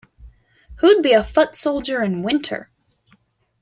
Who'd 0.77 1.03
be 1.03 1.11
a 1.13 1.23
foot 1.23 1.55
soldier 1.55 2.01
in 2.01 2.23
winter? 2.23 2.71